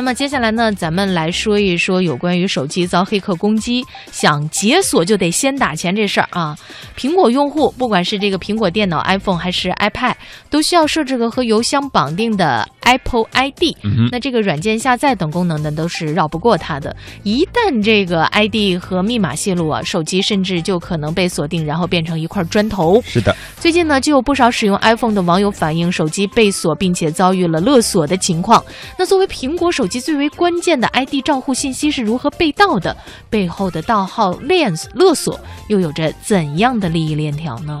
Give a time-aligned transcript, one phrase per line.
[0.00, 6.56] 那么接下来呢，咱们来说一说有关于手机遭黑客攻击，想解锁就得先打钱这事儿啊。
[6.96, 10.14] 苹果用户不管是这个苹果电脑 iPhone 还是 iPad，
[10.48, 13.76] 都需要设置个和邮箱绑定的 Apple ID。
[14.10, 16.94] 那这个软件下载等功能呢，都是绕不过它的。
[17.22, 23.00] 一旦这个 ID 和密码泄露啊，手机甚至就可能被锁定，然后变成一块砖头。
[23.02, 28.64] 是的，最近呢，就有不少使用 iPhone 的网友反映手机被锁，并且遭遇了勒索的情况。
[28.98, 32.96] 那作为苹果手机最为关键的 ID 账户信息是如何被盗的？
[33.30, 35.38] 背后的盗号链勒索
[35.68, 37.80] 又有着怎样的利益链条呢？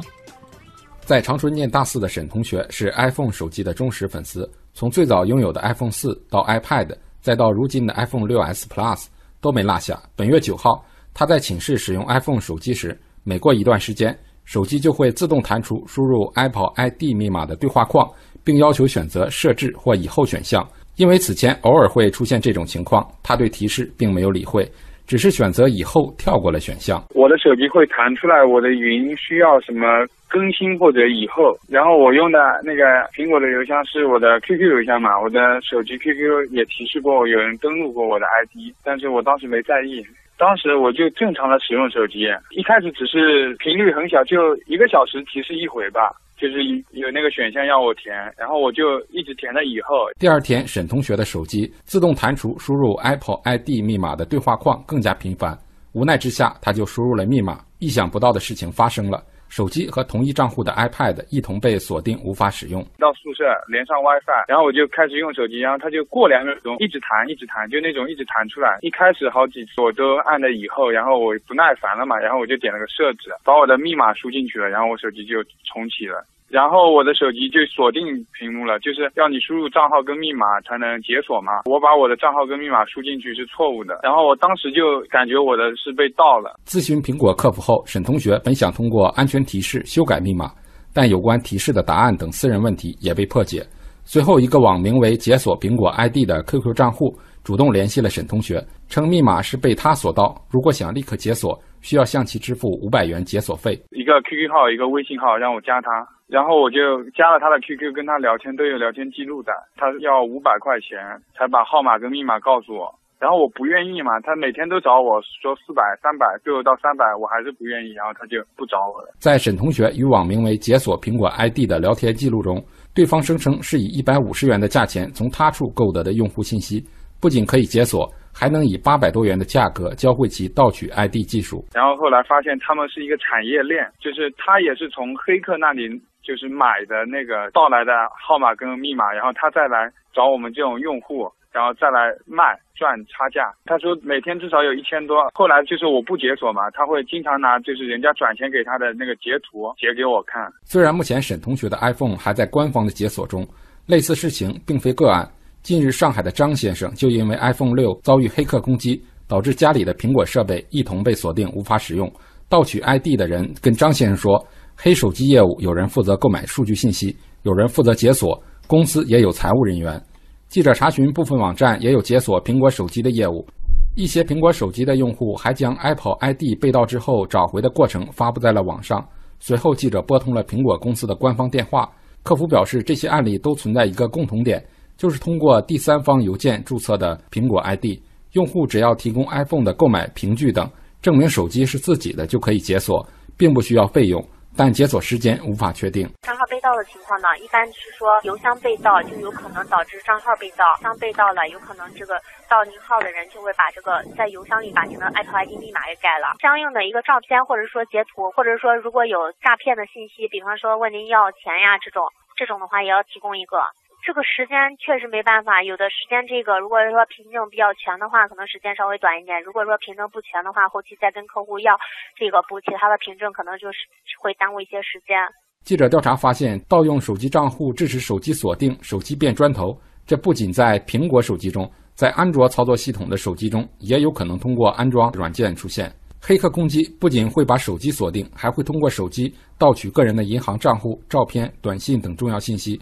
[1.04, 4.48] 在长春念大四的沈同学是 iPhone 手机的忠实粉丝，
[4.80, 6.88] 从最早拥有的 iPhone 四到 iPad，
[7.20, 9.04] 再到如今的 iPhone 6s Plus
[9.38, 10.02] 都没落下。
[10.16, 18.10] 本月九号，他在寝室使用 iPhone 手机时，每过一段时间，手机就会自动弹出输入 Apple ID 密码的对话框，
[18.42, 20.66] 并要求选择设置或以后选项。
[20.96, 24.66] 因为此前偶尔会出现这种情况，他对提示并没有理会，
[25.10, 27.02] 只是选择以后跳过了选项。
[27.16, 40.00] 我的手机会弹出来，我的云需要什么更新或者以后，然后我用的那个苹果的邮箱是我的 QQ 邮箱嘛，我的手机 QQ 也提示过有人登录过我的 ID，但是我当时没在意，
[40.38, 46.14] 当时我就正常的使用手机，一开始只是频率很小，就一个小时提示一回吧。
[46.40, 49.94] 就是有那个选项要我填，然后我就一直填了以后。
[50.18, 55.58] 第二天，沈同学的手机自动弹出输入 Apple ID 密码的对话框更加频繁，
[55.92, 57.62] 无奈之下，他就输入了密码。
[57.78, 59.22] 意想不到的事情发生了。
[59.50, 62.80] 手机和同一账户的 iPad 一同被锁定，无法使用。
[62.98, 68.78] 到宿舍连上 WiFi，然后我就开始用手机，然后它就过两秒钟一直弹，一直弹，就那种一直弹出来。
[68.80, 76.24] 一开始好几次我都按了以后，然后我不耐烦了嘛，然后我就点了个设置，把我的密码输进去了，然后我手机就重启了。
[76.50, 78.02] 然后我的手机就锁定
[78.34, 81.62] 屏幕了，就是要你输入账号跟密码才能解锁嘛。
[81.70, 86.58] 我把我的账号跟密码输进去是错误的，然后我当时就感觉我的是被盗了。
[86.66, 90.50] 咨询苹果客服后，沈同学本想通过安全提示修改密码，
[90.92, 93.64] 但有关提示的答案等私人问题也被破解。
[94.02, 103.72] 随后，一个网名为“解锁苹果 ID” 的 QQ 账户主动联系了沈同学，称密码是被他锁盗，如果想立刻解锁，需要向其支付五百元解锁费。
[103.90, 106.06] 一个 QQ 号，一个微信号，让我加他。
[106.26, 109.52] 然后我就加了他的 QQ，跟他聊天都有聊天记录的。
[109.74, 110.98] 他要五百块钱
[111.36, 114.20] 才把号码跟密码告诉我，然后我不愿意嘛。
[114.20, 119.12] 他每天都找我说四百、三百，最后到三百，我还是不愿意，然后他就不找我了。
[119.18, 122.64] 在沈同学与网名为“解锁苹果 ID” 的聊天记录中，
[122.94, 126.80] 对方声称是以一百五十元的价钱从他处购得的用户信息，
[127.20, 131.64] 不仅可以解锁，还能以八百多元的价格教会其盗取 ID 技术。
[131.74, 136.00] 然后后来发现他们是一个产业链，就是他也是从黑客那里。
[136.22, 143.50] 就是买的那个盗来的号码跟密码，然后他再来找我们这种用户，然后再来卖赚差价。
[143.64, 145.16] 他说每天至少有一千多。
[145.34, 150.46] 后来就是我不解锁嘛，他会经常拿就是人家转钱给他的那个截图截给我看。
[150.62, 153.44] 虽然目前沈同学的 iPhone 还在官方的解锁中，
[153.86, 155.26] 类似事情并非个案。
[155.62, 162.10] 近日，上海的张先生就因为 iPhone 六遭遇黑客攻击，导致家里的苹果设备一同被锁定，无法使用。
[162.48, 164.44] 盗取 ID 的人跟张先生说。
[164.82, 170.02] 黑手机业务有人负责购买数据信息，有人负责解锁，公司也有财务人员。
[170.48, 173.46] 记者查询部分网站也有解锁苹果手机的业务，
[173.94, 179.06] 一些苹果手机的用户还将 Apple ID 被盗之后找回的过程发布在了网上。
[179.38, 181.86] 随后，记者拨通了苹果公司的官方电话，
[182.22, 184.64] 客服表示，这些案例都存在一个共同点，
[185.00, 187.96] 就是通过第三方邮件注册的苹果 ID，
[188.32, 193.00] 用户只要提供 iPhone 的购买凭据等，证明手机是自己的就可以解锁，
[193.34, 194.22] 并不需要费用。
[194.54, 196.04] 但解锁时间无法确定。
[196.20, 200.66] 账号被盗的情况呢，一般是说邮箱被盗，就有可能导致账号被盗。
[200.82, 206.36] 箱被盗了，有可能这个盗您号的人就会把这个在邮箱里把您的 Apple ID 密码给改了。
[206.44, 212.04] 相应的一个照片或者说截图，或者说如果有诈骗的信息，比方说问您要钱呀这种，
[212.36, 213.56] 这种的话也要提供一个。
[214.00, 221.76] 这个时间确实没办法，有的时间这个如果说凭证比较全的话，可能时间稍微短一点；如果说凭证不全的话，后期再跟客户要
[222.16, 223.78] 这个补其他的凭证，可能就是
[224.18, 225.16] 会耽误一些时间。
[225.64, 235.92] 记者调查发现，盗用手机账户致使手机锁定、手机变砖头，这不仅在苹果手机中，在安卓操作系统的手机中也有可能通过安装软件出现。
[236.22, 242.80] 黑客攻击不仅会把手机锁定，还会通过手机盗取个人的银行账户、照片、短信等重要信息。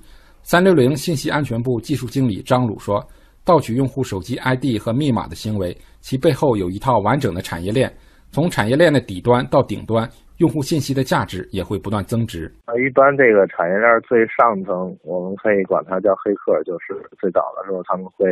[0.51, 3.07] 三六零信息安全部技术经理张鲁说
[3.45, 7.93] ：“盗取用户手机 ID 和密码的行为，其背后有一套完整的产业链。
[8.31, 10.09] 从产业链的底端到顶端，
[10.39, 12.51] 用户信息的价值也会不断增值。
[12.65, 18.27] 啊，一般这个产业链最上层，我们可以管它叫黑客，就是最早的时候他们会。”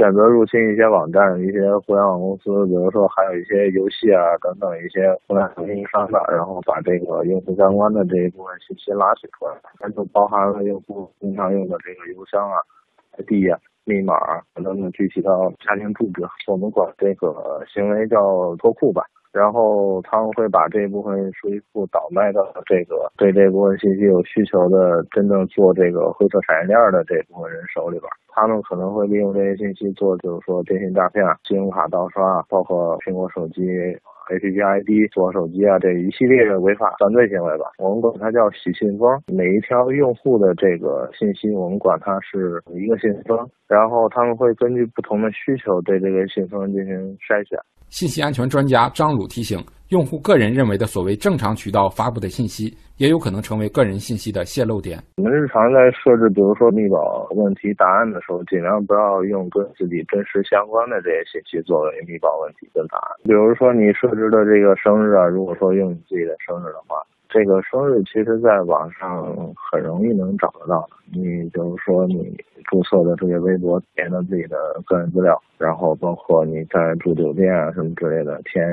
[0.00, 12.56] 选择入侵一些网站、一些互联网公司，比如说还有一些游戏啊等等一些互联网运营商的，然后把这个用户相关的这一部分信息拉取出来，那就包含了用户经常用的这个邮箱啊、
[13.18, 19.04] ID 啊、密码啊等等具体到家庭住址，我们管这个行为叫脱库吧。
[19.32, 28.10] 然后他们会把这一部分数据库倒卖到这个对这部分信息有需求的真正做这个灰色产业链的这部分人手里边。
[28.32, 33.62] 他们可能会利用这些信息做，就是说电信诈骗、信用卡盗刷，包括苹果手机
[34.30, 37.66] APP ID 做手机啊这一系列的违法犯罪行为吧。
[37.78, 47.58] 我们管它叫洗信封，每一条用户的这个信息，我们管它是一个信封，然后他们会根据不同的需求对这个信封进行筛选。
[47.90, 49.58] 信息安全专家张鲁提醒，
[49.88, 54.96] 用户个人认为的所谓正常渠道发布的信息，也有可能成为个人信息的泄露点。
[55.16, 63.18] 我们日常在设置，比如说密保问题答案的时候，尽量不要用跟自己真实相关的这些信息作为密保问题的答案。
[63.24, 67.02] 比如说你设置的这个生日啊，如果说用你自己的生日的话。
[67.32, 69.32] 这个生日其实在网上
[69.70, 70.88] 很容易能找得到。
[71.12, 72.36] 你比如说你
[72.68, 78.64] 注册的这些微博填的自己的个人资料，然后包括你在住酒店啊什么之类的填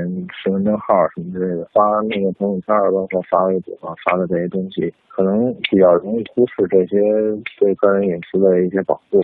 [0.44, 6.98] 身份证号什么之类的，发那个朋友圈包括发微博发的这些东西，可能比较容易忽视这些
[7.60, 9.22] 对个人隐私的一些保护。